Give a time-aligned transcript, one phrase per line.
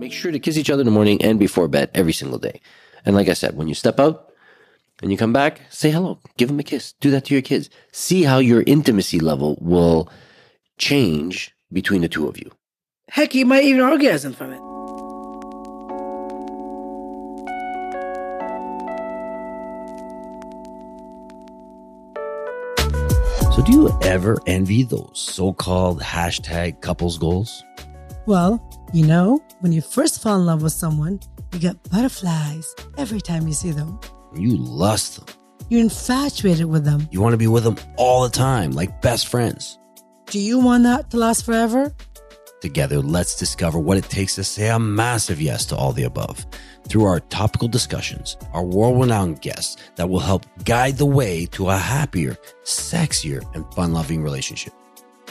[0.00, 2.62] Make sure to kiss each other in the morning and before bed every single day.
[3.04, 4.32] And like I said, when you step out
[5.02, 6.94] and you come back, say hello, give them a kiss.
[7.00, 7.68] Do that to your kids.
[7.92, 10.08] See how your intimacy level will
[10.78, 12.50] change between the two of you.
[13.10, 14.60] Heck, you might even orgasm from it.
[23.54, 27.62] So, do you ever envy those so called hashtag couples goals?
[28.26, 28.60] Well,
[28.92, 31.20] you know, when you first fall in love with someone,
[31.52, 33.98] you get butterflies every time you see them.
[34.34, 35.34] You lust them.
[35.68, 37.08] You're infatuated with them.
[37.10, 39.78] You want to be with them all the time, like best friends.
[40.26, 41.94] Do you want that to last forever?
[42.60, 46.44] Together, let's discover what it takes to say a massive yes to all the above
[46.88, 51.70] through our topical discussions, our world renowned guests that will help guide the way to
[51.70, 54.74] a happier, sexier, and fun loving relationship.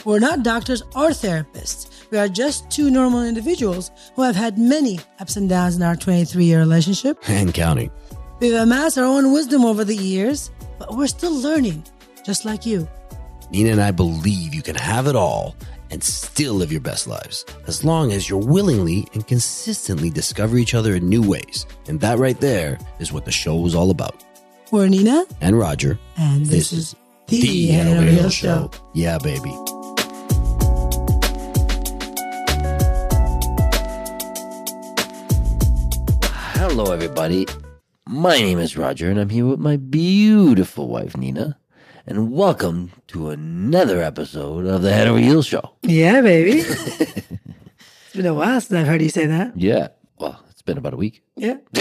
[0.04, 2.10] We're not doctors or therapists.
[2.10, 5.96] We are just two normal individuals who have had many ups and downs in our
[5.96, 7.18] 23 year relationship.
[7.28, 7.90] And counting.
[8.40, 11.84] We've amassed our own wisdom over the years, but we're still learning,
[12.24, 12.88] just like you.
[13.50, 15.54] Nina and I believe you can have it all
[15.90, 20.72] and still live your best lives as long as you're willingly and consistently discover each
[20.72, 21.66] other in new ways.
[21.88, 24.24] And that right there is what the show is all about.
[24.70, 25.98] We're Nina, And Roger.
[26.16, 26.94] and this, is
[27.26, 28.70] the, The Hill Hill Show.
[28.94, 29.52] Yeah, baby.
[36.70, 37.48] Hello, everybody.
[38.06, 41.58] My name is Roger, and I'm here with my beautiful wife, Nina.
[42.06, 45.72] And welcome to another episode of the Henry Hill Show.
[45.82, 46.60] Yeah, baby.
[46.60, 49.56] it's been a while since I've heard you say that.
[49.56, 49.88] Yeah.
[50.18, 51.24] Well, it's been about a week.
[51.34, 51.56] Yeah.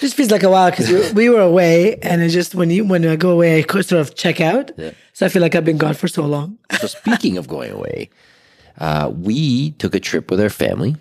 [0.00, 2.86] just feels like a while because we, we were away, and it's just when you
[2.86, 4.72] when I go away, I could sort of check out.
[4.78, 4.92] Yeah.
[5.12, 6.56] So I feel like I've been gone for so long.
[6.80, 8.08] So, speaking of going away,
[8.78, 10.96] uh, we took a trip with our family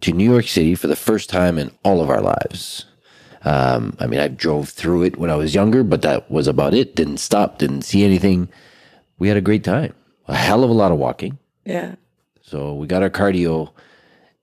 [0.00, 2.86] to New York City for the first time in all of our lives.
[3.44, 6.74] Um, I mean, I drove through it when I was younger, but that was about
[6.74, 6.96] it.
[6.96, 8.48] Didn't stop, didn't see anything.
[9.18, 9.94] We had a great time.
[10.26, 11.38] A hell of a lot of walking.
[11.64, 11.94] Yeah.
[12.42, 13.72] So we got our cardio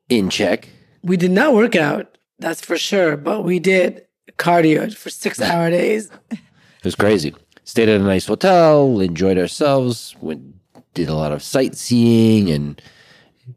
[0.09, 0.69] in check.
[1.01, 4.05] We did not work out, that's for sure, but we did
[4.37, 6.09] cardio for six hour days.
[6.31, 6.39] It
[6.83, 7.35] was crazy.
[7.65, 10.53] Stayed at a nice hotel, enjoyed ourselves, went
[10.93, 12.81] did a lot of sightseeing and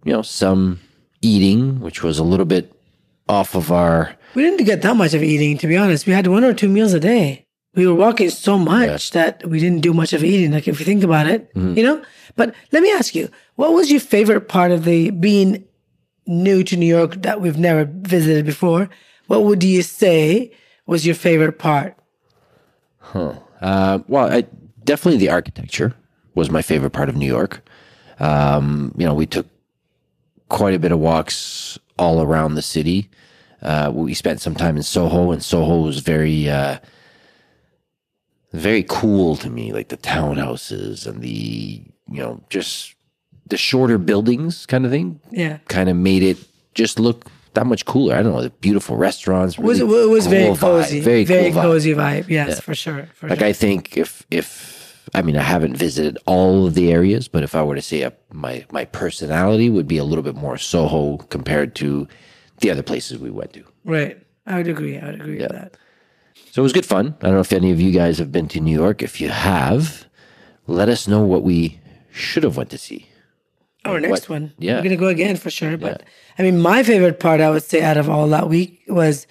[0.04, 0.80] you know some
[1.22, 2.72] eating, which was a little bit
[3.28, 6.06] off of our We didn't get that much of eating, to be honest.
[6.06, 7.47] We had one or two meals a day.
[7.75, 10.53] We were walking so much that we didn't do much of eating.
[10.53, 12.03] Like if you think about it, you know.
[12.34, 15.65] But let me ask you, what was your favorite part of the being
[16.27, 18.88] new to New York that we've never visited before?
[19.27, 20.53] What would you say
[20.87, 21.97] was your favorite part?
[23.15, 24.44] Uh, well, I,
[24.84, 25.94] definitely the architecture
[26.34, 27.66] was my favorite part of New York.
[28.21, 29.47] Um, you know, we took
[30.48, 33.08] quite a bit of walks all around the city.
[33.62, 36.78] Uh, we spent some time in Soho, and Soho was very, uh,
[38.52, 39.72] very cool to me.
[39.72, 42.94] Like the townhouses and the, you know, just
[43.46, 45.20] the shorter buildings kind of thing.
[45.30, 45.58] Yeah.
[45.68, 46.38] Kind of made it
[46.74, 48.14] just look that much cooler.
[48.14, 49.56] I don't know, the beautiful restaurants.
[49.58, 51.00] It was, it was cool very vibe, cozy.
[51.00, 51.62] very, Very, cool vibe.
[51.62, 52.28] cozy vibe.
[52.28, 53.08] Yes, for sure.
[53.14, 53.48] For Like sure.
[53.48, 57.54] I think if if I mean I haven't visited all of the areas, but if
[57.54, 61.18] I were to say a, my my personality would be a little bit more Soho
[61.28, 62.08] compared to
[62.60, 63.64] the other places we went to.
[63.84, 64.18] right.
[64.48, 64.96] I would agree.
[64.96, 65.76] I would agree with that.
[66.52, 67.16] So it was good fun.
[67.20, 69.02] I don't know if any of you guys have been to New York.
[69.02, 70.06] If you have,
[70.68, 71.80] let us know what we
[72.12, 73.08] should have went to see.
[73.84, 74.52] Oh, our next one.
[74.58, 74.76] yeah.
[74.76, 75.76] We're gonna go again for sure.
[75.76, 76.04] But
[76.38, 79.26] I mean my favorite part I would say out of all that week was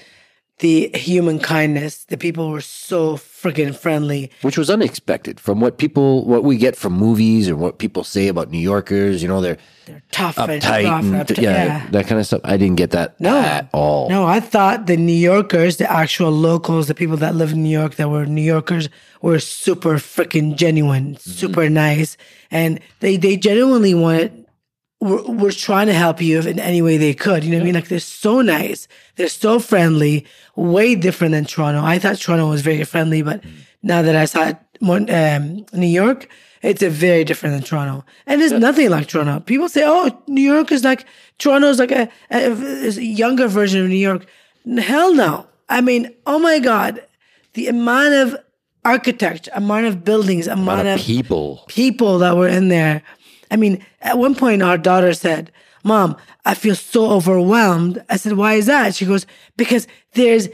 [0.59, 2.03] the human kindness.
[2.05, 4.31] The people were so freaking friendly.
[4.41, 8.27] Which was unexpected from what people what we get from movies and what people say
[8.27, 9.21] about New Yorkers.
[9.21, 9.57] You know, they're
[10.11, 12.41] Tough and uptight rough, and uptight- yeah, that kind of stuff.
[12.43, 13.37] I didn't get that No.
[13.37, 14.09] at all.
[14.09, 17.69] No, I thought the New Yorkers, the actual locals, the people that live in New
[17.69, 18.89] York that were New Yorkers
[19.21, 21.75] were super freaking genuine, super mm-hmm.
[21.75, 22.17] nice.
[22.49, 24.44] And they, they genuinely wanted,
[24.99, 27.43] were, were trying to help you in any way they could.
[27.43, 27.75] You know what I mean?
[27.75, 28.87] Like they're so nice.
[29.15, 30.25] They're so friendly,
[30.55, 31.81] way different than Toronto.
[31.83, 33.43] I thought Toronto was very friendly, but
[33.83, 36.27] now that I saw it, Mon- um, New York,
[36.61, 38.03] it's a very different than Toronto.
[38.25, 39.39] And it's nothing like Toronto.
[39.39, 41.05] People say, oh, New York is like,
[41.37, 44.25] Toronto is like a, a, a younger version of New York.
[44.77, 45.47] Hell no.
[45.69, 47.03] I mean, oh my God,
[47.53, 48.37] the amount of
[48.83, 51.63] architecture, amount of buildings, amount, lot of of people.
[51.67, 53.01] people that were in there.
[53.55, 55.49] I mean, at one point, our daughter said,
[55.85, 58.03] Mom, I feel so overwhelmed.
[58.09, 58.95] I said, Why is that?
[58.95, 59.25] She goes,
[59.55, 60.49] Because there's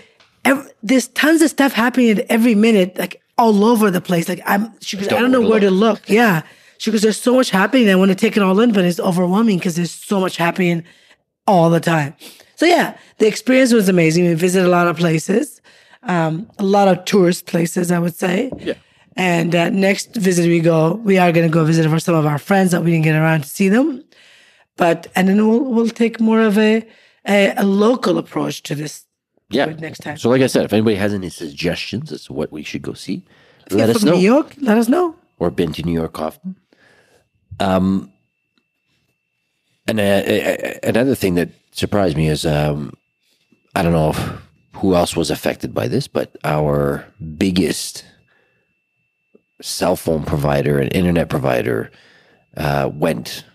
[0.45, 4.29] ev- there's tons of stuff happening at every minute, like all over the place.
[4.29, 6.07] Like I'm she goes, I don't know where to look.
[6.07, 6.43] Yeah.
[6.77, 7.89] She goes, There's so much happening.
[7.89, 10.83] I want to take it all in, but it's overwhelming because there's so much happening
[11.47, 12.13] all the time.
[12.55, 14.25] So yeah, the experience was amazing.
[14.25, 15.59] We visited a lot of places,
[16.03, 18.51] um, a lot of tourist places, I would say.
[18.59, 18.75] Yeah.
[19.17, 22.25] And uh, next visit we go, we are going to go visit for some of
[22.25, 24.03] our friends that we didn't get around to see them.
[24.77, 26.87] But and then we'll we'll take more of a
[27.27, 29.05] a, a local approach to this.
[29.49, 29.65] Yeah.
[29.65, 30.17] next time.
[30.17, 32.93] So, like I said, if anybody has any suggestions as to what we should go
[32.93, 33.25] see,
[33.65, 34.13] If let us know.
[34.13, 35.15] New York, let us know.
[35.39, 36.55] Or been to New York often.
[37.59, 38.13] Um,
[39.87, 42.93] and uh, uh, another thing that surprised me is um,
[43.75, 44.41] I don't know if,
[44.75, 47.05] who else was affected by this, but our
[47.37, 48.05] biggest
[49.61, 51.91] cell phone provider and internet provider
[52.57, 53.45] uh, went.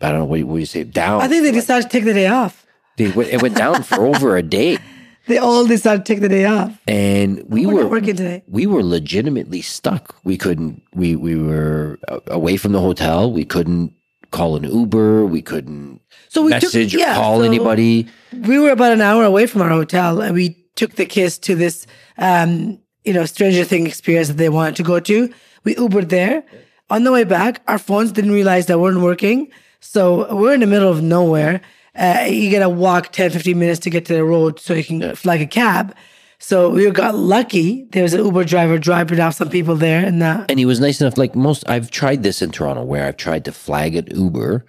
[0.00, 1.20] I don't know what, you- what you say down.
[1.22, 2.66] I think they decided to take the day off.
[2.98, 4.78] They went- it went down for over a day.
[5.28, 6.76] They all decided to take the day off.
[6.88, 8.42] and we We're were working today.
[8.48, 10.16] we were legitimately stuck.
[10.24, 10.82] We couldn't.
[10.96, 13.30] We we were away from the hotel.
[13.32, 13.92] We couldn't
[14.32, 15.24] call an Uber.
[15.26, 18.08] We couldn't So we took- message or call so- anybody.
[18.32, 21.54] we were about an hour away from our hotel and we took the kids to
[21.54, 21.86] this
[22.18, 25.32] um you know stranger thing experience that they wanted to go to.
[25.64, 26.44] We ubered there.
[26.90, 29.50] On the way back our phones didn't realize that weren't working.
[29.80, 31.60] So we're in the middle of nowhere.
[31.94, 35.14] Uh, you gotta walk 10 15 minutes to get to the road so you can
[35.14, 35.94] flag a cab.
[36.42, 37.84] So we got lucky.
[37.92, 40.80] There was an uber driver driving off some people there and uh, And he was
[40.80, 41.16] nice enough.
[41.16, 44.66] Like most, I've tried this in Toronto, where I've tried to flag an Uber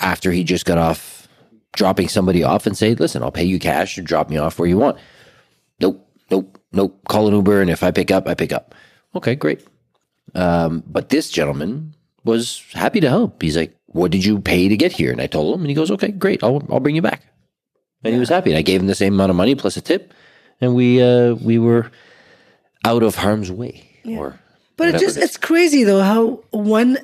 [0.00, 1.28] after he just got off
[1.74, 4.68] dropping somebody off and say, "Listen, I'll pay you cash or drop me off where
[4.68, 4.98] you want."
[5.80, 7.00] Nope, nope, nope.
[7.08, 8.74] Call an Uber, and if I pick up, I pick up.
[9.14, 9.66] Okay, great.
[10.34, 11.94] Um, but this gentleman
[12.24, 13.42] was happy to help.
[13.42, 15.74] He's like, "What did you pay to get here?" And I told him, and he
[15.74, 16.42] goes, "Okay, great.
[16.44, 17.22] I'll I'll bring you back."
[18.04, 18.50] And he was happy.
[18.50, 20.12] And I gave him the same amount of money plus a tip,
[20.60, 21.90] and we uh, we were
[22.84, 23.88] out of harm's way.
[24.04, 24.38] Or
[24.76, 26.98] But it just it it's crazy though how one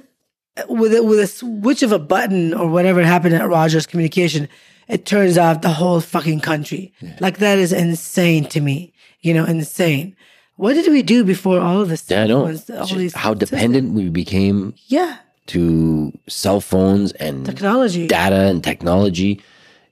[0.68, 4.48] with a, with a switch of a button or whatever happened at Rogers Communication,
[4.88, 6.92] it turns off the whole fucking country.
[7.20, 8.92] Like that is insane to me.
[9.20, 10.16] You know, insane.
[10.56, 12.04] What did we do before all of this?
[12.10, 12.42] Yeah, I know.
[12.44, 18.06] was- All these how dependent we became Yeah, to cell phones and technology.
[18.06, 19.40] data and technology.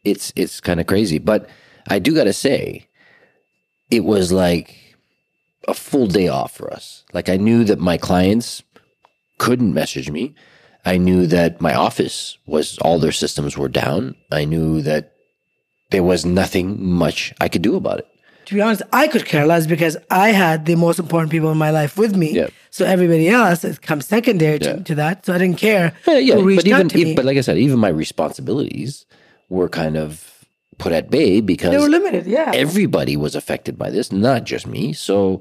[0.05, 1.19] It's it's kind of crazy.
[1.19, 1.49] But
[1.89, 2.89] I do got to say,
[3.91, 4.77] it was like
[5.69, 7.05] a full day off for us.
[7.13, 8.63] Like I knew that my clients
[9.39, 10.35] couldn't message me.
[10.85, 14.15] I knew that my office was all their systems were down.
[14.31, 15.13] I knew that
[15.91, 18.07] there was nothing much I could do about it.
[18.47, 21.59] to be honest, I could care less because I had the most important people in
[21.59, 22.33] my life with me.
[22.33, 22.49] Yeah.
[22.71, 24.83] So everybody else comes secondary to, Yeah.
[24.91, 25.27] to that.
[25.27, 27.15] So I didn't care Yeah, yeah, but even e- me.
[27.15, 29.07] but like I said, even my responsibilities
[29.49, 30.47] were kind of
[30.79, 32.27] put at bay because they were limited.
[32.27, 32.51] Yeah.
[32.55, 34.93] everybody was affected by this, not just me.
[34.95, 35.41] So,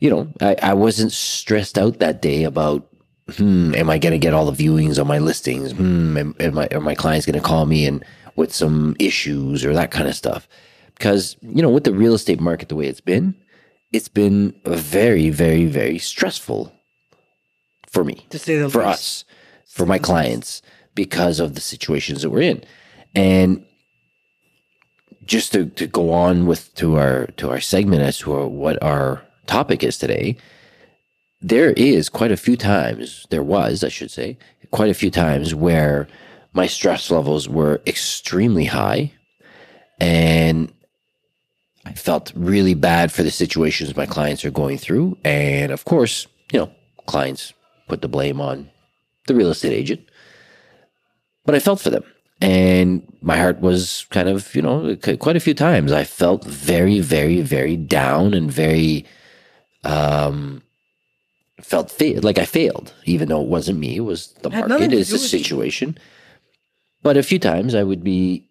[0.00, 2.86] you know, I, I wasn't stressed out that day about,
[3.34, 5.72] hmm, am I going to get all the viewings on my listings?
[5.72, 8.04] Hmm, am, am I, are my clients going to call me and
[8.36, 10.48] with some issues or that kind of stuff?
[10.94, 13.34] Because, you know, with the real estate market the way it's been,
[13.92, 16.72] it's been very, very, very stressful
[17.86, 18.88] for me to say the for least.
[18.88, 19.24] us,
[19.66, 20.62] for my clients,
[20.94, 22.62] because of the situations that we're in.
[23.14, 23.64] And
[25.24, 29.22] just to, to go on with to our to our segment as to what our
[29.46, 30.36] topic is today,
[31.40, 34.38] there is quite a few times there was, I should say,
[34.70, 36.08] quite a few times where
[36.52, 39.12] my stress levels were extremely high
[40.00, 40.72] and
[41.84, 45.16] I felt really bad for the situations my clients are going through.
[45.24, 46.70] And of course, you know,
[47.06, 47.52] clients
[47.88, 48.70] put the blame on
[49.28, 50.00] the real estate agent.
[51.44, 52.02] But I felt for them.
[52.40, 57.00] And my heart was kind of, you know, quite a few times I felt very,
[57.00, 59.06] very, very down and very,
[59.84, 60.62] um,
[61.60, 63.96] felt fa- like I failed, even though it wasn't me.
[63.96, 65.98] It was the market, it's the situation.
[67.02, 68.48] But a few times I would be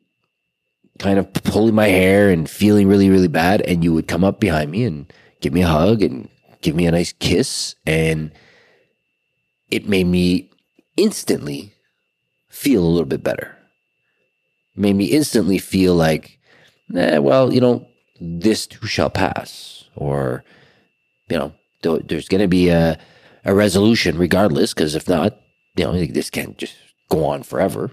[0.98, 3.62] kind of pulling my hair and feeling really, really bad.
[3.62, 6.30] And you would come up behind me and give me a hug and
[6.62, 7.76] give me a nice kiss.
[7.86, 8.32] And
[9.70, 10.50] it made me
[10.98, 11.74] instantly
[12.50, 13.58] feel a little bit better.
[14.76, 16.40] Made me instantly feel like,
[16.96, 17.88] eh, well, you know,
[18.20, 19.84] this too shall pass.
[19.96, 20.44] Or,
[21.30, 21.54] you know,
[21.94, 22.98] there's going to be a,
[23.46, 25.40] a resolution regardless, because if not,
[25.76, 26.76] you know, this can't just
[27.10, 27.92] go on forever.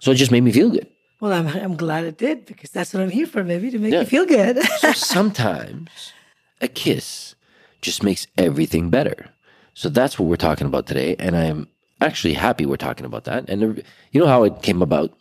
[0.00, 0.86] So it just made me feel good.
[1.20, 3.92] Well, I'm I'm glad it did because that's what I'm here for, maybe to make
[3.92, 4.00] Yeah.
[4.00, 4.58] you feel good.
[4.80, 6.12] So sometimes
[6.60, 7.34] a kiss
[7.80, 9.26] just makes everything better.
[9.74, 11.14] So that's what we're talking about today.
[11.20, 11.68] And I'm
[12.00, 13.48] actually happy we're talking about that.
[13.48, 15.12] And you know how it came about?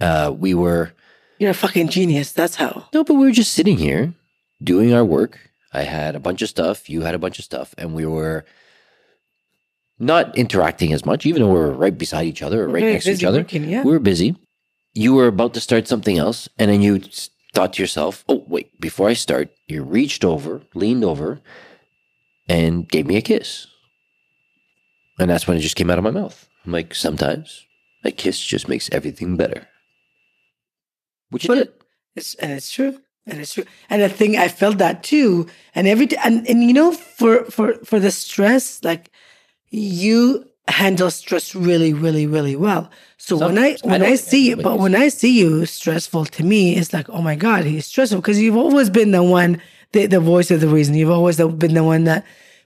[0.00, 0.92] Uh, we were,
[1.38, 2.32] You're a fucking genius.
[2.32, 2.88] That's how.
[2.94, 4.14] no, but we were just sitting here
[4.62, 5.38] doing our work.
[5.76, 6.88] I had a bunch of stuff.
[6.88, 7.74] You had a bunch of stuff.
[7.76, 8.44] And we were
[9.98, 13.04] not interacting as much, even though we were right beside each other or right next
[13.04, 13.38] to each other.
[13.40, 13.82] working, yeah.
[13.82, 14.36] We were busy.
[14.94, 17.00] You were about to start something else, and then you
[17.54, 18.80] thought to yourself, "Oh, wait!
[18.80, 21.40] Before I start," you reached over, leaned over,
[22.48, 23.66] and gave me a kiss.
[25.18, 26.48] And that's when it just came out of my mouth.
[26.64, 27.64] I'm like, sometimes
[28.04, 29.68] a kiss just makes everything better.
[31.30, 31.72] Which it But- did.
[32.14, 33.00] It's, and it's true.
[33.26, 33.64] And it's true.
[33.90, 35.46] And I think I felt that too.
[35.74, 39.10] And every t- and, and you know, for for for the stress, like
[39.70, 42.90] you handle stress really, really, really well.
[43.18, 43.82] So when I Sometimes.
[43.82, 46.92] I when I, see you, but but when I see you stressful to me, it's
[46.92, 48.20] like, oh my God, he's stressful.
[48.20, 49.60] Because you've always been the one,
[49.92, 50.94] the, the voice of the reason.
[50.94, 52.24] You've always been the one that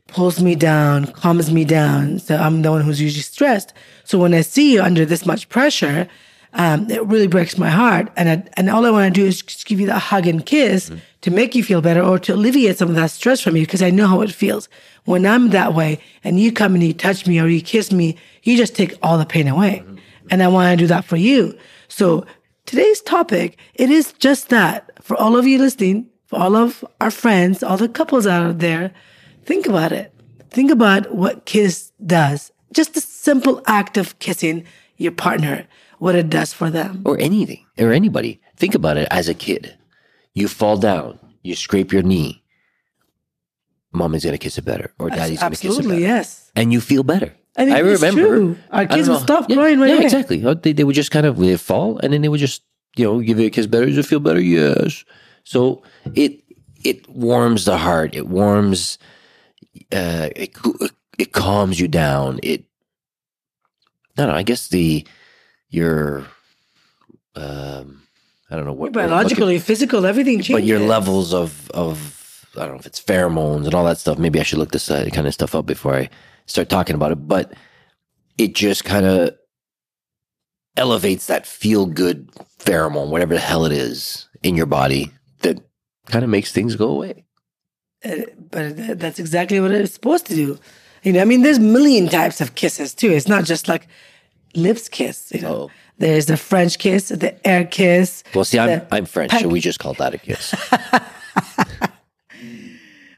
[0.09, 2.19] pulls me down, calms me down.
[2.19, 3.73] So I'm the one who's usually stressed.
[4.05, 6.09] So when I see you under this much pressure,
[6.53, 8.11] um, it really breaks my heart.
[8.17, 10.45] And I, and all I want to do is just give you that hug and
[10.45, 10.99] kiss mm-hmm.
[11.23, 13.83] to make you feel better or to alleviate some of that stress from you because
[13.83, 14.69] I know how it feels.
[15.05, 18.17] When I'm that way and you come and you touch me or you kiss me,
[18.43, 19.83] you just take all the pain away.
[19.85, 19.91] Mm-hmm.
[19.91, 20.29] Mm-hmm.
[20.31, 21.57] And I want to do that for you.
[21.89, 22.27] So
[22.67, 27.11] today's topic, it is just that for all of you listening, for all of our
[27.11, 28.93] friends, all the couples out there,
[29.45, 30.15] think about it.
[30.51, 32.53] Think about what kiss does.
[32.73, 34.65] Just the simple act of kissing
[34.97, 35.67] your partner,
[36.01, 37.03] what it does for them.
[37.05, 38.41] or anything or anybody.
[38.57, 39.77] Think about it as a kid.
[40.35, 42.43] You fall down, you scrape your knee.
[43.93, 46.51] Mommy's gonna kiss it better, or daddy's gonna kiss it better, yes.
[46.55, 47.35] and you feel better.
[47.57, 48.57] I think it's true.
[48.71, 50.05] Our I don't kids would stop Yeah, crying right Yeah, away.
[50.05, 50.39] exactly.
[50.45, 52.63] Uh, They, they would just kind of they fall, and then they would just
[52.97, 53.87] you know give you a kiss better.
[53.87, 54.41] Does it feel better?
[54.41, 55.05] Yes.
[55.45, 55.83] So
[56.15, 56.41] it
[56.85, 58.15] it warms the heart.
[58.15, 58.99] It warms.
[59.91, 60.55] Uh, it
[61.19, 62.39] it calms you down.
[62.45, 62.65] It.
[64.17, 64.39] I don't know.
[64.39, 65.05] I guess the
[65.71, 66.27] your.
[67.37, 68.03] Um,
[68.51, 70.55] I don't know what looking- Biologically, physical, everything changes.
[70.55, 74.19] but your levels of of I don't know if it's pheromones and all that stuff.
[74.19, 76.11] Maybe I should look this uh, kind of stuff up before I
[76.47, 77.29] start talking about it.
[77.29, 77.53] But
[78.39, 79.37] it just kind of
[80.77, 85.59] elevates that feel good pheromone, whatever the hell it is in your body that
[86.07, 87.25] kind of makes things go away.
[88.05, 88.17] Uh,
[88.51, 90.59] but that's exactly what it's supposed to do.
[91.03, 93.11] You know, I mean, there's million types of kisses too.
[93.11, 93.87] It's not just like
[94.55, 95.31] lips kiss.
[95.35, 95.71] You know, Oh.
[95.99, 98.23] there's the French kiss, the air kiss.
[98.35, 100.51] Well, see, I'm I'm French, peck- so we just call that a kiss.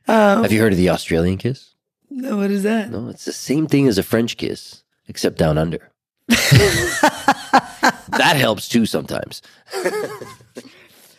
[0.07, 1.71] Have you heard of the Australian kiss?
[2.11, 2.91] No, what is that?
[2.91, 5.91] No, it's the same thing as a French kiss, except down under.
[6.29, 9.43] that helps too sometimes.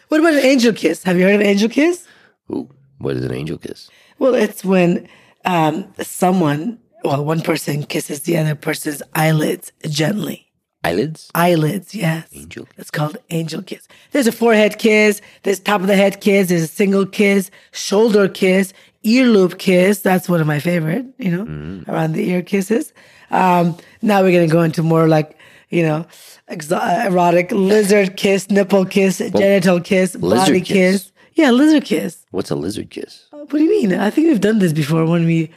[0.10, 1.02] What about an angel kiss?
[1.06, 2.06] Have you heard of angel kiss?
[2.52, 3.90] Ooh, what is an angel kiss?
[4.20, 5.08] Well, it's when
[5.44, 10.50] um, someone, well, one person kisses the other person's eyelids gently.
[10.86, 11.30] Eyelids?
[11.34, 12.28] Eyelids, yes.
[12.34, 12.68] Angel.
[12.78, 13.88] It's called angel kiss.
[14.12, 18.28] There's a forehead kiss, there's top of the head kiss, there's a single kiss, shoulder
[18.28, 20.02] kiss, ear loop kiss.
[20.02, 21.90] That's one of my favorite, you know, Mm-hmm.
[21.90, 22.92] around the ear kisses.
[23.32, 25.38] Um, now we're going to go into more like,
[25.70, 26.06] you know,
[26.52, 30.68] exo- erotic lizard kiss, nipple kiss, genital kiss, body kiss.
[31.04, 31.12] kiss.
[31.36, 32.26] Yeah, lizard kiss.
[32.32, 33.26] What's a lizard kiss?
[33.32, 33.94] What do you mean?
[33.94, 35.50] I think we've done this before when we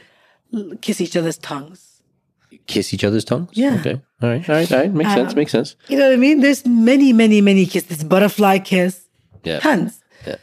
[0.81, 2.01] kiss each other's tongues.
[2.65, 3.49] Kiss each other's tongues?
[3.53, 3.75] Yeah.
[3.79, 4.01] Okay.
[4.21, 4.49] All right.
[4.49, 4.71] All right.
[4.71, 4.91] All right.
[4.93, 5.35] Makes sense.
[5.35, 5.75] Makes sense.
[5.87, 6.41] You know what I mean?
[6.41, 8.03] There's many, many, many kisses.
[8.03, 9.07] Butterfly kiss,
[9.43, 9.59] Yeah.
[9.59, 10.01] tons.
[10.25, 10.35] Yeah.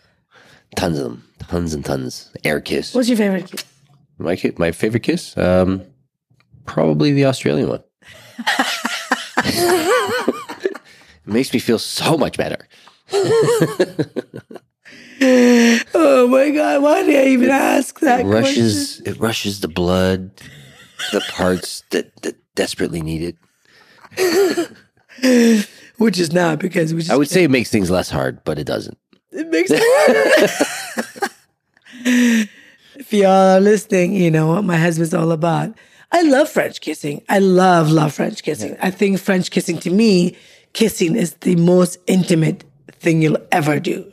[0.77, 1.25] Tons of them.
[1.41, 2.31] Tons and tons.
[2.45, 2.95] Air kiss.
[2.95, 3.65] What's your favorite kiss?
[4.19, 5.37] My ki- my favorite kiss?
[5.37, 5.83] Um,
[6.67, 7.83] probably the Australian one.
[9.39, 10.79] it
[11.27, 12.69] makes me feel so much better.
[15.97, 16.83] Oh my god!
[16.83, 18.21] Why did I even ask that?
[18.21, 19.01] It rushes.
[19.01, 20.31] It rushes the blood,
[21.13, 23.37] the parts that, that desperately need
[24.17, 25.67] it.
[25.99, 28.59] Which is not because we just I would say it makes things less hard, but
[28.59, 28.99] it doesn't.
[29.31, 29.83] it makes it
[32.97, 35.75] if y'all are listening, you know what my husband's all about.
[36.13, 37.23] I love French kissing.
[37.29, 38.77] I love love French kissing.
[38.81, 40.37] I think French kissing to me,
[40.73, 44.11] kissing is the most intimate thing you'll ever do,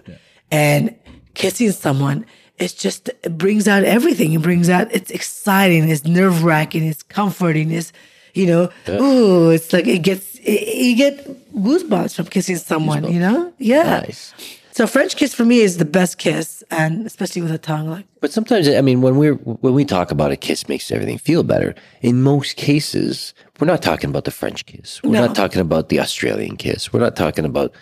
[0.52, 0.96] and
[1.34, 2.26] kissing someone.
[2.60, 4.34] It's just it brings out everything.
[4.34, 7.92] It brings out it's exciting, it's nerve wracking, it's comforting, it's
[8.34, 13.20] you know, ooh, it's like it gets it, you get goosebumps from kissing someone, you
[13.20, 13.52] know?
[13.58, 14.02] Yeah.
[14.02, 14.34] Nice.
[14.74, 17.90] So French kiss for me is the best kiss, and especially with a tongue.
[17.90, 21.18] Like But sometimes, I mean, when we're when we talk about a kiss makes everything
[21.18, 21.76] feel better.
[22.02, 25.04] In most cases, we're not talking about the French kiss.
[25.04, 25.26] We're No.
[25.26, 26.94] not talking about the Australian kiss.
[26.94, 27.74] We're not talking about,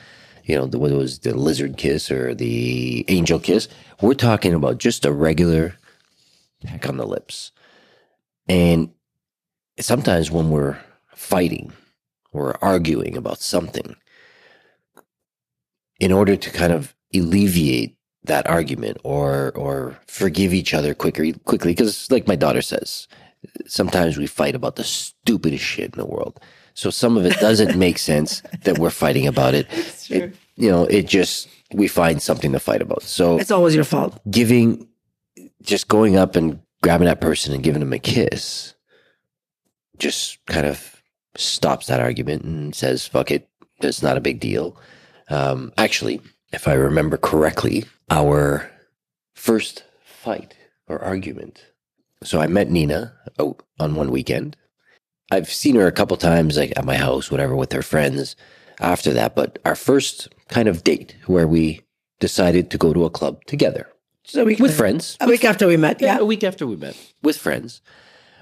[0.49, 3.67] you know, the what was the lizard kiss or the angel kiss.
[4.01, 5.75] We're talking about just a regular
[6.65, 7.51] peck on the lips.
[8.47, 8.89] And
[9.79, 10.79] sometimes when we're
[11.13, 11.71] fighting
[12.31, 13.95] or arguing about something,
[15.99, 21.71] in order to kind of alleviate that argument or or forgive each other quicker quickly
[21.71, 23.07] because like my daughter says
[23.67, 26.39] sometimes we fight about the stupidest shit in the world.
[26.79, 29.67] So some of it doesn't make sense that we're fighting about it.
[30.09, 33.03] It- you know, it just we find something to fight about.
[33.03, 34.19] So It's always your fault.
[34.29, 34.87] giving,
[35.61, 38.73] just going up and grabbing that person and giving them a kiss,
[39.97, 41.01] just kind of
[41.35, 43.47] stops that argument and says, "Fuck it,
[43.81, 44.75] it's not a big deal."
[45.29, 46.19] Um, actually,
[46.51, 48.69] if I remember correctly, our
[49.33, 50.55] first fight
[50.87, 51.65] or argument.
[52.23, 54.57] So I met Nina out on one weekend.
[55.31, 58.35] I've seen her a couple times, like at my house, whatever, with her friends.
[58.81, 61.81] After that, but our first kind of date where we
[62.21, 63.89] decided to go to a club together
[64.23, 65.17] So we with friends.
[65.19, 65.99] A week after we met.
[66.01, 66.19] Yeah, Yeah.
[66.21, 67.81] a week after we met with friends,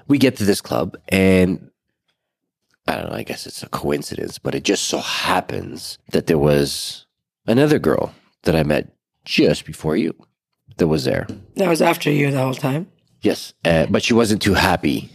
[0.06, 1.70] we get to this club, and
[2.86, 3.16] I don't know.
[3.16, 7.04] I guess it's a coincidence, but it just so happens that there was
[7.48, 8.14] another girl
[8.44, 8.92] that I met
[9.24, 10.14] just before you
[10.76, 11.26] that was there.
[11.56, 12.86] That was after you the whole time.
[13.22, 15.10] Yes, uh, but she wasn't too happy.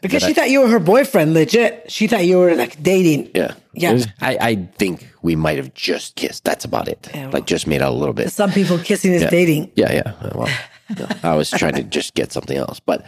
[0.00, 1.90] Because she thought you were her boyfriend, legit.
[1.90, 3.30] She thought you were like dating.
[3.34, 3.92] Yeah, Yeah.
[3.94, 6.44] Was- I, I think we might have just kissed.
[6.44, 7.08] That's about it.
[7.12, 7.32] Yeah, well.
[7.32, 8.30] like just made out a little bit.
[8.30, 9.72] Some people kissing is dating.
[9.74, 10.12] Yeah, yeah.
[10.22, 10.58] Uh, Well,
[10.98, 12.80] no, I was trying to just get something else.
[12.80, 13.04] But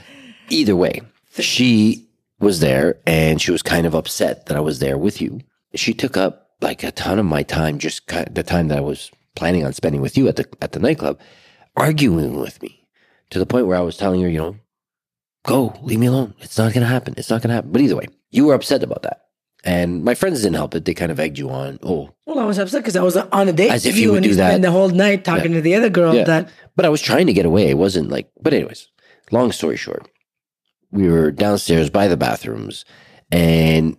[0.49, 1.01] either way,
[1.39, 2.09] she
[2.41, 5.41] was there and she was kind of upset that I was there with you.
[5.75, 8.83] She took up like a ton of my time, just kind the time that I
[8.83, 11.19] was planning on spending with you at the at the nightclub,
[11.77, 12.85] arguing with me
[13.31, 14.57] to the point where I was telling her, you know,
[15.45, 16.35] go, leave me alone.
[16.41, 17.15] It's not going to happen.
[17.17, 17.73] It's not going to happen.
[17.73, 19.23] But either way, you were upset about that.
[19.63, 20.85] And my friends didn't help it.
[20.87, 21.79] They kind of egged you on.
[21.83, 24.19] Oh, Well, I was upset because I was on a date As if you would
[24.19, 24.51] and do that.
[24.53, 26.25] spend the whole night talking to the other girl Yeah.
[26.25, 27.69] that But I was trying to get away.
[27.69, 28.89] It wasn't like, but anyways,
[29.31, 30.09] long story short,
[30.91, 32.87] we were downstairs by the bathrooms
[33.31, 33.99] and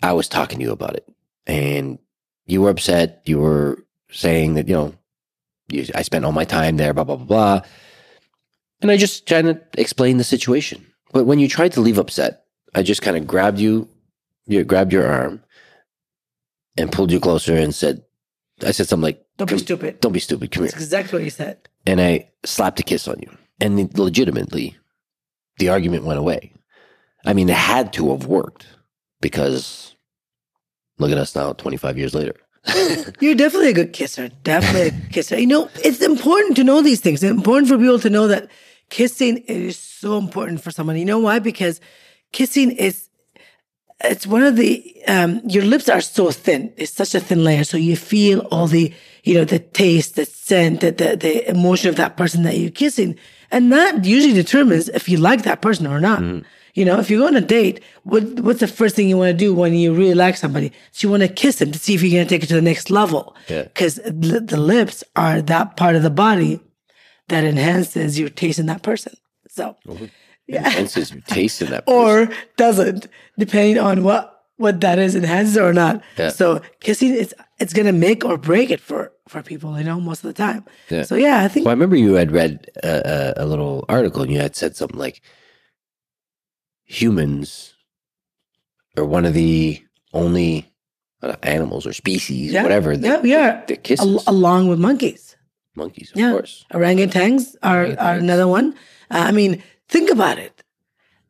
[0.00, 1.06] I was talking to you about it.
[1.48, 1.98] And
[2.46, 3.22] you were upset.
[3.26, 4.94] You were saying that, you know,
[5.68, 7.68] you, I spent all my time there, blah, blah, blah, blah.
[8.80, 10.86] And I just trying to explain the situation.
[11.12, 12.44] But when you tried to leave upset,
[12.74, 13.88] I just kind of grabbed you,
[14.46, 15.42] you grabbed your arm
[16.76, 18.02] and pulled you closer and said,
[18.64, 20.00] I said something like, don't be stupid.
[20.00, 20.50] don't be stupid.
[20.50, 21.58] Come here That's exactly what you said.
[21.86, 23.30] and I slapped a kiss on you.
[23.60, 24.76] And legitimately,
[25.58, 26.52] the argument went away.
[27.24, 28.66] I mean, it had to have worked
[29.20, 29.96] because
[30.98, 32.34] look at us now, 25 years later.
[33.20, 34.28] You're definitely a good kisser.
[34.44, 35.38] Definitely a kisser.
[35.38, 37.22] You know, it's important to know these things.
[37.22, 38.48] It's important for people to know that
[38.90, 40.96] kissing is so important for someone.
[40.96, 41.38] You know why?
[41.38, 41.80] Because
[42.32, 43.08] kissing is
[44.04, 46.72] it's one of the um your lips are so thin.
[46.76, 47.64] It's such a thin layer.
[47.64, 48.92] So you feel all the,
[49.24, 52.70] you know, the taste, the scent, the the, the emotion of that person that you're
[52.70, 53.18] kissing.
[53.50, 56.20] And that usually determines if you like that person or not.
[56.74, 59.32] You know, if you go on a date, what what's the first thing you want
[59.32, 60.70] to do when you really like somebody?
[60.92, 62.54] So you want to kiss them to see if you're going to take it to
[62.54, 63.34] the next level.
[63.48, 63.62] Yeah.
[63.62, 66.60] Because the, the lips are that part of the body
[67.28, 69.14] that enhances your taste in that person.
[69.48, 69.76] So,
[70.46, 71.86] yeah, Enhances your taste in that.
[71.86, 71.98] person.
[72.30, 73.06] or doesn't,
[73.38, 76.02] depending on what what that is, enhances or not.
[76.18, 76.30] Yeah.
[76.30, 79.78] So kissing, it's it's gonna make or break it for for people.
[79.78, 80.64] You know, most of the time.
[80.90, 81.02] Yeah.
[81.04, 84.32] So yeah, I think Well, I remember you had read a, a, little article and
[84.32, 85.22] you had said something like
[86.84, 87.74] humans
[88.96, 90.66] are one of the only
[91.22, 94.06] uh, animals or species, yeah, whatever, Yeah, that, we are that kisses.
[94.26, 95.36] al- along with monkeys.
[95.78, 96.32] Monkeys, of Yeah.
[96.32, 96.64] course.
[96.74, 98.66] Orangutans are, are another one.
[99.10, 100.62] Uh, I mean, think about it.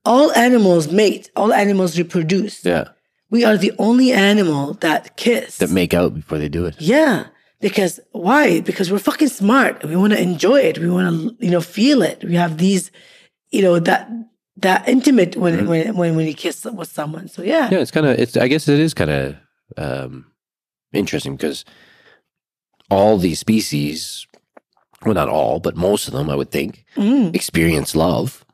[0.05, 1.31] All animals mate.
[1.37, 2.65] All animals reproduce.
[2.65, 2.85] Yeah.
[3.31, 5.59] We are the only animal that kiss.
[5.59, 6.77] That make out before they do it.
[6.81, 7.27] yeah.
[7.61, 8.61] Because why?
[8.61, 9.85] Because we're fucking smart.
[9.85, 10.79] We want to enjoy it.
[10.79, 12.23] We want to, you know, feel it.
[12.23, 12.93] We have these,
[13.51, 14.09] you know, that
[14.59, 17.27] that intimate when when when when you kiss with someone.
[17.27, 17.75] So yeah, Mm-hmm.
[17.75, 18.17] Yeah, it's kind of.
[18.17, 18.37] It's.
[18.37, 19.37] I guess it is kind of
[19.77, 20.13] um,
[20.93, 21.65] interesting because
[22.91, 24.28] all these species,
[25.05, 28.45] well, not all, but most of them, I would think, Mm, experience love,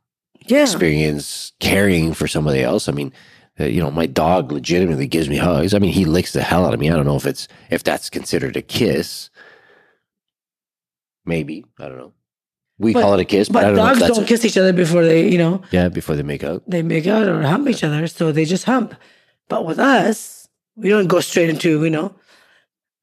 [0.46, 2.88] yeah, experience caring for somebody else.
[2.88, 3.12] I mean,
[3.59, 5.72] uh, you know, my dog legitimately gives me hugs.
[5.74, 6.90] I mean, he licks the hell out of me.
[6.90, 9.30] I don't know if it's if that's considered a kiss.
[11.24, 12.12] Maybe I don't know.
[12.78, 14.59] We But- call it a kiss, but, But I don't dogs don't a- kiss each
[14.59, 16.62] other before they, you know, yeah before they make out.
[16.68, 18.07] they make out or hump each other.
[18.09, 18.94] So they just hump.
[19.48, 22.14] But with us, we don't go straight into, you know,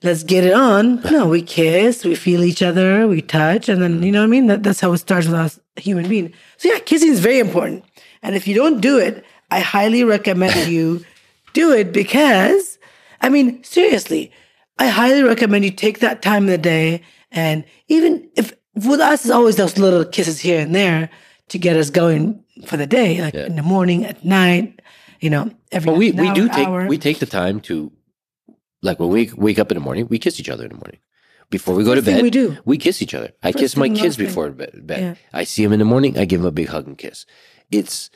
[0.04, 1.02] let's get it on.
[1.12, 4.30] No, we kiss, we feel each other, we touch, and then, you know what I
[4.30, 4.48] mean?
[4.48, 6.34] That, that's how it starts with us, human being.
[6.58, 7.84] So yeah, kissing is very important.
[8.24, 11.04] And if you don't do it, I highly recommend you
[11.54, 12.80] do it because,
[13.22, 14.32] I mean, seriously,
[14.80, 17.02] I highly recommend you take that time of the day.
[17.32, 21.10] And even if with us, it's always those little kisses here and there
[21.50, 24.82] to get us going for the day, like in the morning, at night,
[25.20, 26.88] you know, every But we, we hour, do take hour.
[26.88, 27.92] we take the time to
[28.82, 31.00] like when we wake up in the morning, we kiss each other in the morning.
[31.50, 32.58] Before we go to First bed, we do.
[32.64, 33.32] we kiss each other.
[33.44, 34.88] I kiss my kids before bed.
[34.88, 35.02] bed.
[35.02, 35.16] Yeah.
[35.34, 37.26] I see them in the morning, I give them a big hug and kiss.
[37.70, 38.10] It's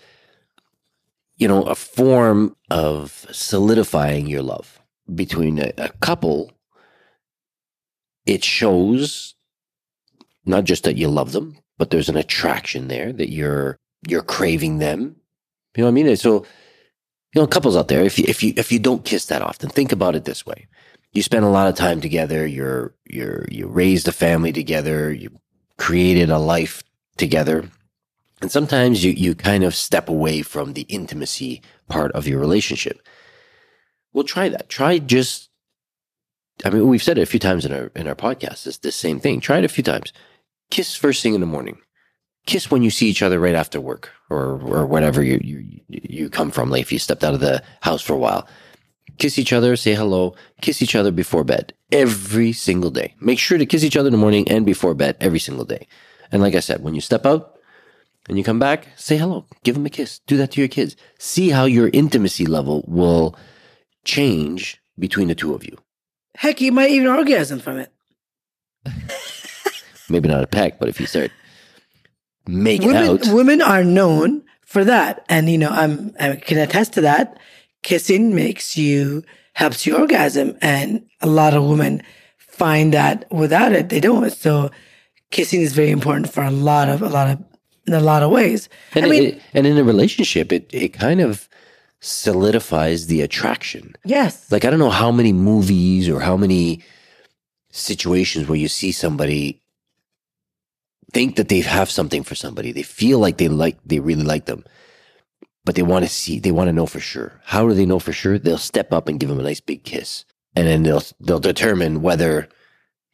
[1.38, 4.80] you know, a form of solidifying your love
[5.13, 6.51] between a, a couple.
[8.25, 9.36] It shows
[10.45, 14.78] not just that you love them, but there's an attraction there that you're you're craving
[14.80, 15.17] them.
[15.75, 16.15] You know what I mean?
[16.15, 16.45] So,
[17.36, 19.69] you know, couples out there, if you if you if you don't kiss that often,
[19.69, 20.67] think about it this way:
[21.12, 22.48] you spend a lot of time together.
[22.48, 25.12] You're you're you raised a family together.
[25.12, 25.38] You
[25.78, 26.82] created a life
[27.17, 27.69] together,
[28.41, 33.02] and sometimes you you kind of step away from the intimacy part of your relationship.
[34.13, 34.69] Well, try that.
[34.69, 35.50] Try just.
[36.63, 38.65] I mean, we've said it a few times in our in our podcast.
[38.65, 39.41] It's the same thing.
[39.41, 40.13] Try it a few times.
[40.71, 41.80] Kiss first thing in the morning
[42.46, 46.30] kiss when you see each other right after work or or whatever you you you
[46.30, 46.70] come from.
[46.70, 48.48] Like if you stepped out of the house for a while,
[49.18, 53.16] kiss each other, say hello, kiss each other before bed every single day.
[53.20, 55.88] Make sure to kiss each other in the morning and before bed every single day.
[56.32, 57.58] And like I said, when you step out
[58.28, 60.20] and you come back, say hello, give them a kiss.
[60.20, 60.96] Do that to your kids.
[61.20, 63.36] See how your intimacy level will
[64.04, 65.78] change between the two of you.
[66.36, 67.92] Heck, you might even orgasm from it.
[70.10, 71.32] Maybe not a peck, but if you start
[72.48, 76.94] making women, out, women are known for that, and you know, I'm I can attest
[76.94, 77.40] to that.
[77.84, 82.04] Kissing makes you helps you orgasm, and a lot of women
[82.38, 84.32] find that without it they don't.
[84.32, 84.72] So,
[85.32, 87.44] kissing is very important for a lot of a lot of
[87.88, 88.70] in a lot of ways.
[88.94, 91.48] and I mean, it, and in a relationship, it it kind of
[92.02, 93.96] solidifies the attraction.
[94.04, 96.84] yes, like I don't know how many movies or how many
[97.72, 99.62] situations where you see somebody
[101.15, 102.73] think that they have something for somebody.
[102.73, 104.65] They feel like they like they really like them.
[105.63, 107.39] But they want to see they want to know for sure.
[107.45, 108.38] How do they know for sure?
[108.38, 110.25] They'll step up and give them a nice big kiss.
[110.58, 112.49] And then they'll they'll determine whether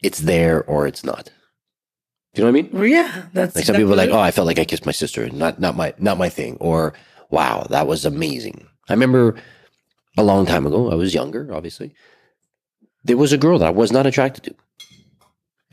[0.02, 1.26] it's there or it's not.
[2.34, 2.92] Do you know what I mean?
[2.92, 5.30] Yeah, that's Like some people are like, oh, I felt like I kissed my sister,
[5.30, 6.94] not not my not my thing, or
[7.30, 8.68] wow, that was amazing.
[8.90, 9.36] I remember
[10.18, 10.92] a long time ago.
[10.92, 11.94] I was younger, obviously.
[13.04, 14.56] There was a girl that I was not attracted to,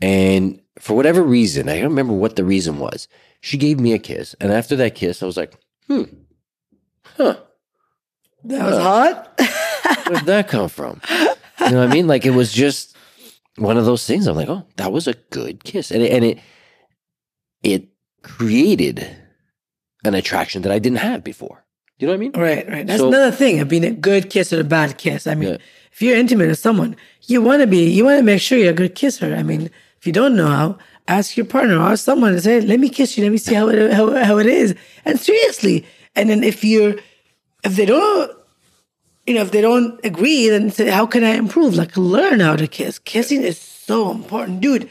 [0.01, 3.07] and for whatever reason, I don't remember what the reason was.
[3.41, 5.53] She gave me a kiss, and after that kiss, I was like,
[5.87, 6.03] hmm,
[7.03, 7.37] huh,
[8.45, 9.39] that was hot.
[10.07, 11.01] where'd that come from?
[11.09, 12.07] You know what I mean?
[12.07, 12.95] Like it was just
[13.57, 14.27] one of those things.
[14.27, 16.39] I'm like, oh, that was a good kiss, and it, and it
[17.63, 17.87] it
[18.23, 19.05] created
[20.05, 21.65] an attraction that I didn't have before.
[21.97, 22.31] You know what I mean?
[22.31, 22.87] Right, right.
[22.87, 25.27] That's So- another thing of being a good kiss or a bad kiss.
[25.27, 25.57] I mean, Yeah.
[25.91, 28.69] if you're intimate with someone, you want to be, you want to make sure you're
[28.71, 29.35] a good kisser.
[29.35, 32.79] I mean, if you don't know how, ask your partner or someone to say, "Let
[32.79, 33.23] me kiss you.
[33.23, 35.85] Let me see how it how, how it is." And seriously,
[36.15, 36.95] and then if you're,
[37.63, 38.31] if they don't,
[39.27, 42.55] you know, if they don't agree, then say, "How can I improve?" Like learn how
[42.55, 42.99] to kiss.
[42.99, 44.89] Kissing is so important, dude.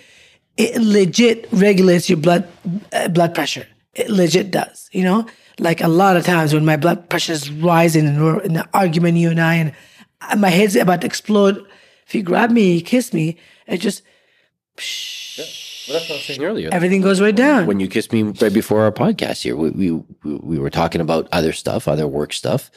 [0.56, 2.46] It legit regulates your blood
[2.92, 3.66] uh, blood pressure.
[3.94, 4.90] It legit does.
[4.92, 5.26] You know,
[5.58, 8.68] like a lot of times when my blood pressure is rising and we're in an
[8.74, 11.64] argument, you and I, and my head's about to explode.
[12.06, 14.02] If you grab me, kiss me, it just
[14.78, 15.46] Well,
[15.94, 16.68] that's what I was saying earlier.
[16.72, 17.66] everything goes right down.
[17.66, 21.00] when you kissed me right before our podcast here, we, we we we were talking
[21.00, 22.70] about other stuff, other work stuff,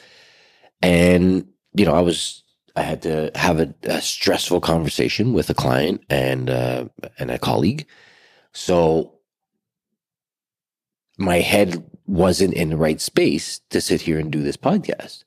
[0.80, 2.42] and you know, I was
[2.74, 6.86] I had to have a, a stressful conversation with a client and uh,
[7.18, 7.86] and a colleague,
[8.52, 9.18] so
[11.18, 15.24] my head wasn't in the right space to sit here and do this podcast.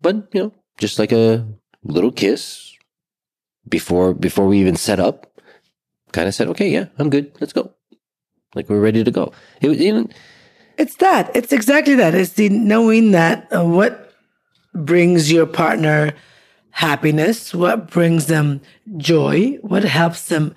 [0.00, 1.46] But you know, just like a
[1.82, 2.74] little kiss
[3.68, 5.35] before before we even set up,
[6.16, 7.30] kind of said, "Okay, yeah, I'm good.
[7.40, 7.72] Let's go."
[8.56, 9.32] Like we're ready to go.
[9.60, 10.08] It was, you know,
[10.78, 11.30] It's that.
[11.36, 12.14] It's exactly that.
[12.14, 13.92] It's the knowing that uh, what
[14.74, 16.14] brings your partner
[16.70, 18.60] happiness, what brings them
[18.96, 20.54] joy, what helps them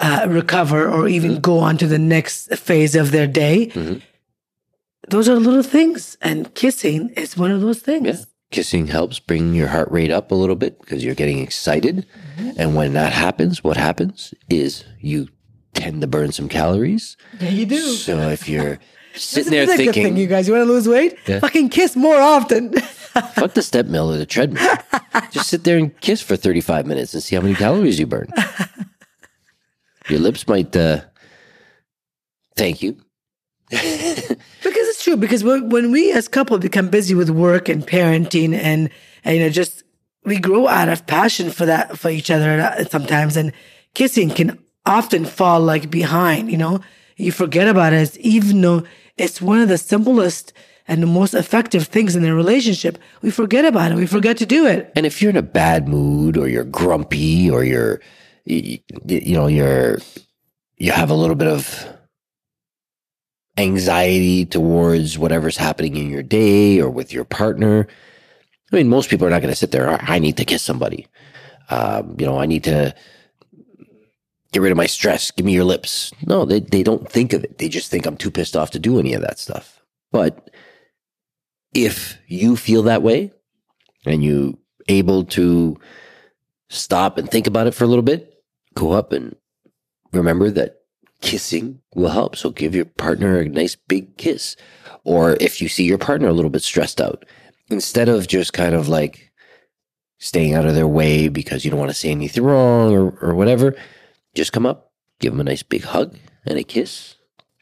[0.00, 3.68] uh, recover or even go on to the next phase of their day.
[5.08, 8.06] Those are little things, and kissing is one of those things.
[8.06, 12.06] yeah, kissing helps bring your heart rate up a little bit because you're getting excited.
[12.56, 15.28] And when that happens, what happens is you
[15.74, 17.16] tend to burn some calories.
[17.40, 17.80] Yeah, you do.
[17.80, 18.78] So if you're
[19.14, 20.46] sitting there thinking, thing, you guys.
[20.46, 21.16] You want to lose weight?
[21.26, 21.40] Yeah.
[21.40, 22.72] Fucking kiss more often.
[23.34, 24.66] fuck the step mill or the treadmill,
[25.30, 28.28] just sit there and kiss for 35 minutes and see how many calories you burn.
[30.08, 31.02] Your lips might uh,
[32.56, 32.96] thank you.
[35.02, 35.16] True.
[35.16, 38.88] Because when, when we as couple become busy with work and parenting and,
[39.24, 39.82] and you know just
[40.24, 43.52] we grow out of passion for that for each other uh, sometimes, and
[43.94, 46.52] kissing can often fall like behind.
[46.52, 46.80] You know,
[47.16, 48.84] you forget about it, even though
[49.16, 50.52] it's one of the simplest
[50.86, 52.96] and the most effective things in a relationship.
[53.22, 53.96] We forget about it.
[53.96, 54.92] We forget to do it.
[54.94, 58.00] And if you're in a bad mood or you're grumpy or you're,
[58.44, 59.98] you, you know, you're,
[60.76, 61.88] you have a little bit of
[63.62, 67.86] anxiety towards whatever's happening in your day or with your partner.
[68.72, 69.98] I mean, most people are not going to sit there.
[70.02, 71.06] I need to kiss somebody.
[71.70, 72.94] Um, you know, I need to
[74.52, 75.30] get rid of my stress.
[75.30, 76.12] Give me your lips.
[76.26, 77.58] No, they, they don't think of it.
[77.58, 79.82] They just think I'm too pissed off to do any of that stuff.
[80.10, 80.50] But
[81.74, 83.32] if you feel that way
[84.04, 85.76] and you able to
[86.68, 88.42] stop and think about it for a little bit,
[88.74, 89.36] go up and
[90.12, 90.81] remember that
[91.22, 92.36] kissing will help.
[92.36, 94.56] So give your partner a nice big kiss.
[95.04, 97.24] Or if you see your partner a little bit stressed out,
[97.68, 99.32] instead of just kind of like
[100.18, 103.34] staying out of their way because you don't want to say anything wrong or, or
[103.34, 103.74] whatever,
[104.34, 107.16] just come up, give them a nice big hug and a kiss,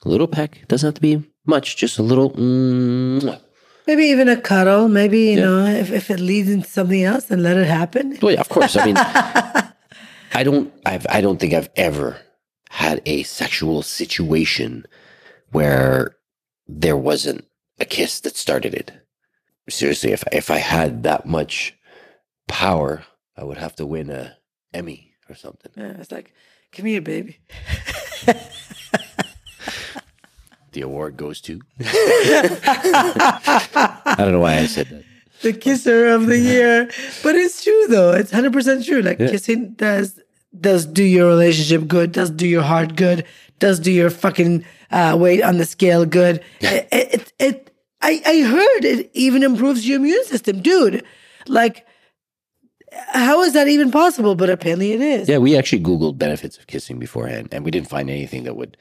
[0.05, 0.67] a little peck.
[0.69, 2.31] Doesn't have to be much, just a little.
[2.33, 3.41] Mm,
[3.87, 4.89] Maybe even a cuddle.
[4.89, 5.45] Maybe, you yeah.
[5.45, 8.19] know, if, if it leads into something else, then let it happen.
[8.21, 8.77] Well, yeah, of course.
[8.77, 8.97] I mean,
[10.33, 12.17] I don't, I've, I don't think I've ever
[12.71, 14.87] had a sexual situation
[15.51, 16.15] where
[16.69, 17.45] there wasn't
[17.81, 18.93] a kiss that started it.
[19.69, 21.75] Seriously, if if I had that much
[22.47, 23.05] power,
[23.37, 24.37] I would have to win a
[24.73, 25.73] Emmy or something.
[25.77, 26.33] Yeah, it's like,
[26.73, 27.39] come here, baby.
[30.73, 31.61] the award goes to.
[31.81, 32.55] I
[34.17, 35.05] don't know why I said that.
[35.43, 36.89] The kisser of the year,
[37.25, 38.13] but it's true though.
[38.13, 39.03] It's hundred percent true.
[39.03, 39.31] Like yeah.
[39.31, 40.21] kissing does
[40.59, 43.25] does do your relationship good, does do your heart good,
[43.59, 46.43] does do your fucking uh, weight on the scale good.
[46.61, 51.05] It, it, it, I, I heard it even improves your immune system, dude.
[51.47, 51.87] Like,
[53.09, 54.35] how is that even possible?
[54.35, 55.29] But apparently it is.
[55.29, 58.77] Yeah, we actually Googled benefits of kissing beforehand, and we didn't find anything that would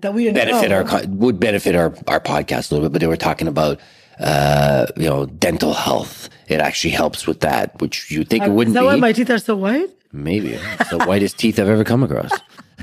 [0.00, 0.84] that we benefit know.
[0.84, 2.92] our would benefit our our podcast a little bit.
[2.92, 3.80] But they were talking about
[4.18, 6.28] uh, you know dental health.
[6.48, 8.72] It actually helps with that, which you think uh, it wouldn't.
[8.72, 8.86] Is that be.
[8.86, 9.90] why my teeth are so white?
[10.14, 12.30] Maybe it's the whitest teeth I've ever come across.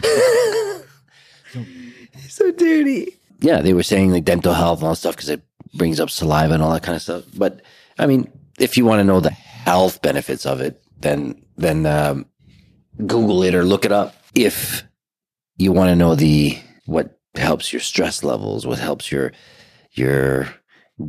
[2.27, 3.17] so dirty.
[3.39, 5.41] Yeah, they were saying like dental health and all that stuff because it
[5.73, 7.23] brings up saliva and all that kind of stuff.
[7.33, 7.61] But
[7.97, 12.25] I mean, if you want to know the health benefits of it, then then um,
[12.97, 14.13] Google it or look it up.
[14.35, 14.83] If
[15.55, 19.31] you want to know the what helps your stress levels, what helps your
[19.93, 20.53] your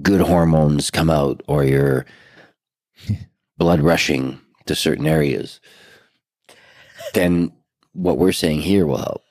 [0.01, 2.07] good hormones come out, or your
[3.59, 5.59] blood rushing to certain areas,
[7.15, 7.53] then
[7.93, 9.23] what we're saying here will help.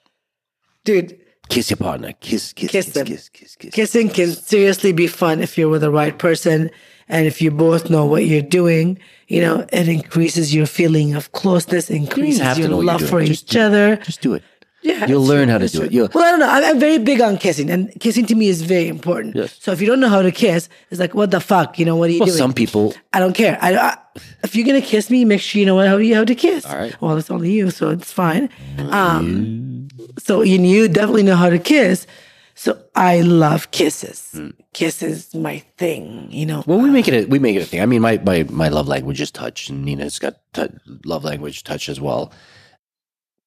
[0.84, 2.14] Dude, kiss your partner.
[2.14, 3.06] Kiss, kiss, kiss, kiss, them.
[3.06, 3.74] kiss, kiss, kiss.
[3.74, 6.72] Kissing can seriously be fun if you're with the right person
[7.08, 8.98] and if you both know what you're doing.
[9.28, 13.56] You know, it increases your feeling of closeness, increases you your love for just each
[13.58, 13.98] other.
[13.98, 14.44] Just do it.
[14.82, 15.88] Yeah, you'll learn how to do true.
[15.88, 15.92] it.
[15.92, 16.50] You'll, well, I don't know.
[16.50, 19.36] I'm, I'm, very big on kissing, and kissing to me is very important.
[19.36, 19.58] Yes.
[19.60, 21.78] So if you don't know how to kiss, it's like, what the fuck?
[21.78, 22.38] You know, what are you well, doing?
[22.38, 22.96] Some people.
[23.14, 23.60] I don't care.
[23.62, 23.98] I, I,
[24.44, 26.66] if you're gonna kiss me, make sure you know how you how to kiss.
[26.66, 27.00] All right.
[27.00, 28.50] Well, it's only you, so it's fine.
[28.90, 32.08] Um, so you, you definitely know how to kiss.
[32.56, 34.32] So I love kisses.
[34.34, 34.54] Mm.
[34.74, 36.64] Kisses my thing, you know.
[36.66, 37.82] Well, we make it a, we make it a thing.
[37.82, 40.68] I mean, my my my love language is touch, and Nina's got t-
[41.06, 42.32] love language touch as well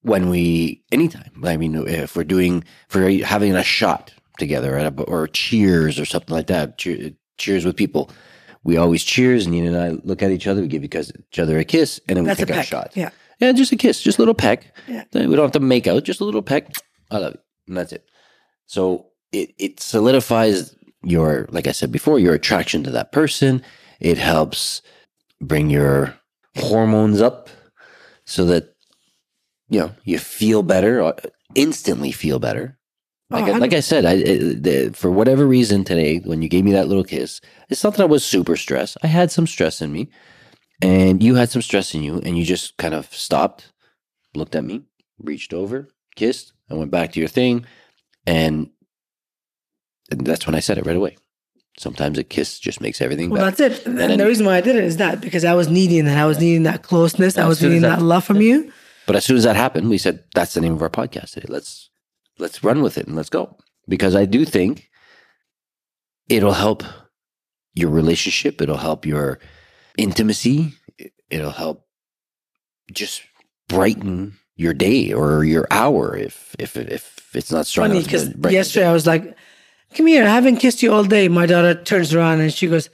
[0.04, 1.32] when we anytime.
[1.44, 6.04] I mean, if we're doing if we're having a shot together a, or cheers or
[6.04, 8.10] something like that, cheer, cheers with people.
[8.64, 10.62] We always cheers, and Nina and I look at each other.
[10.62, 12.92] We give each other a kiss, and then we take a our shot.
[12.94, 14.74] Yeah, yeah, just a kiss, just a little peck.
[14.86, 16.70] Yeah, we don't have to make out, just a little peck.
[17.10, 18.06] I love you, and that's it.
[18.66, 23.62] So it it solidifies your, like I said before, your attraction to that person.
[24.00, 24.80] It helps
[25.40, 26.18] bring your
[26.56, 27.50] hormones up
[28.24, 28.73] so that
[29.74, 31.12] you know, you feel better, uh,
[31.56, 32.78] instantly feel better.
[33.28, 36.64] Like, oh, I, like I said, I, the, for whatever reason today, when you gave
[36.64, 38.96] me that little kiss, it's not that I was super stressed.
[39.02, 40.10] I had some stress in me,
[40.80, 43.72] and you had some stress in you, and you just kind of stopped,
[44.36, 44.82] looked at me,
[45.18, 47.66] reached over, kissed, and went back to your thing,
[48.28, 48.70] and,
[50.12, 51.16] and that's when I said it right away.
[51.80, 53.70] Sometimes a kiss just makes everything well, better.
[53.70, 53.86] that's it.
[53.88, 56.16] And, and the reason why I did it is that because I was needing that.
[56.16, 57.36] I was needing that closeness.
[57.36, 58.72] I was needing that, that love from you.
[59.06, 61.46] But as soon as that happened, we said, that's the name of our podcast today.
[61.48, 61.90] Let's
[62.38, 63.56] let's run with it and let's go.
[63.86, 64.88] Because I do think
[66.28, 66.82] it'll help
[67.74, 69.40] your relationship, it'll help your
[69.98, 70.72] intimacy,
[71.28, 71.86] it'll help
[72.92, 73.22] just
[73.68, 78.86] brighten your day or your hour if if if it's not strong Funny because yesterday
[78.86, 79.36] I was like,
[79.94, 82.88] "Come here, I haven't kissed you all day." My daughter turns around and she goes,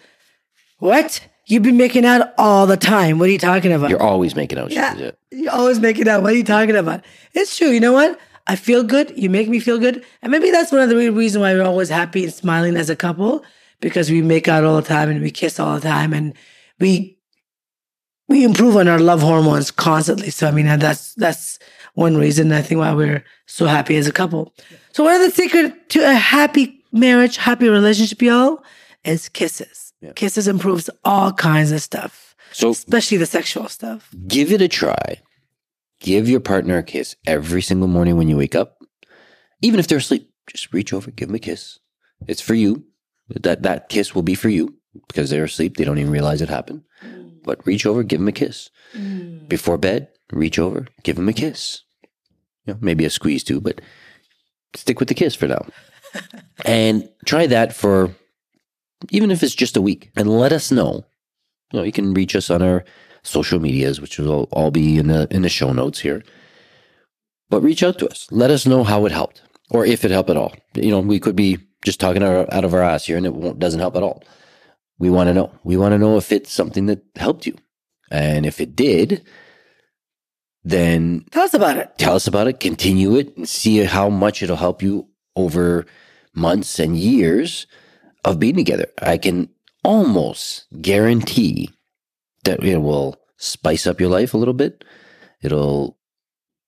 [0.78, 1.20] "What?"
[1.50, 3.18] You've been making out all the time.
[3.18, 3.90] What are you talking about?
[3.90, 4.70] You're always making out.
[4.70, 5.10] Yeah.
[5.32, 6.22] You're always making out.
[6.22, 7.04] What are you talking about?
[7.34, 7.70] It's true.
[7.70, 8.18] You know what?
[8.46, 9.12] I feel good.
[9.16, 10.04] You make me feel good.
[10.22, 12.94] And maybe that's one of the reasons why we're always happy and smiling as a
[12.94, 13.44] couple
[13.80, 16.34] because we make out all the time and we kiss all the time and
[16.78, 17.18] we
[18.28, 20.30] we improve on our love hormones constantly.
[20.30, 21.58] So I mean that's that's
[21.94, 24.54] one reason I think why we're so happy as a couple.
[24.92, 28.62] So what are the secret to a happy marriage, happy relationship, y'all,
[29.04, 29.89] is kisses.
[30.00, 30.12] Yeah.
[30.12, 34.08] Kisses improves all kinds of stuff, So especially the sexual stuff.
[34.26, 35.20] give it a try.
[36.00, 38.78] Give your partner a kiss every single morning when you wake up.
[39.60, 41.78] Even if they're asleep, just reach over, give them a kiss.
[42.26, 42.84] It's for you.
[43.28, 44.74] That that kiss will be for you
[45.06, 45.76] because they're asleep.
[45.76, 46.82] They don't even realize it happened.
[47.04, 47.42] Mm.
[47.44, 48.70] But reach over, give them a kiss.
[48.94, 49.48] Mm.
[49.48, 51.82] Before bed, reach over, give them a kiss.
[52.66, 53.80] You know, maybe a squeeze too, but
[54.74, 55.66] stick with the kiss for now.
[56.64, 58.14] and try that for
[59.08, 61.04] even if it's just a week and let us know.
[61.72, 62.84] You know, you can reach us on our
[63.22, 66.22] social medias, which will all be in the in the show notes here.
[67.48, 68.28] But reach out to us.
[68.30, 70.54] Let us know how it helped, or if it helped at all.
[70.74, 73.34] You know, we could be just talking our, out of our ass here, and it
[73.34, 74.22] won't, doesn't help at all.
[74.98, 75.52] We want to know.
[75.64, 77.56] We want to know if it's something that helped you,
[78.10, 79.24] and if it did,
[80.62, 81.96] then Tell us about it.
[81.98, 82.60] tell us about it.
[82.60, 85.86] Continue it, and see how much it'll help you over
[86.34, 87.66] months and years
[88.24, 88.86] of being together.
[89.00, 89.48] I can
[89.84, 91.70] almost guarantee
[92.44, 94.84] that it will spice up your life a little bit.
[95.42, 95.98] It'll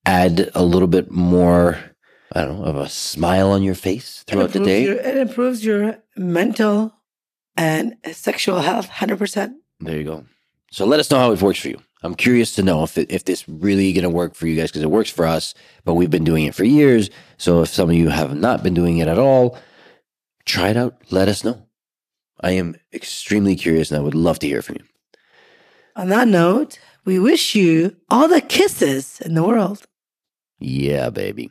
[0.06, 1.78] add a little bit more,
[2.34, 4.84] I don't know, of a smile on your face throughout the day.
[4.84, 6.94] Your, it improves your mental
[7.56, 9.54] and sexual health 100%.
[9.80, 10.24] There you go.
[10.70, 11.78] So let us know how it works for you.
[12.02, 14.70] I'm curious to know if it, if this really going to work for you guys
[14.70, 17.10] because it works for us, but we've been doing it for years.
[17.36, 19.58] So if some of you have not been doing it at all,
[20.44, 20.96] try it out.
[21.10, 21.66] Let us know.
[22.40, 24.84] I am extremely curious and I would love to hear from you.
[25.94, 29.84] On that note, we wish you all the kisses in the world.
[30.58, 31.50] Yeah, baby.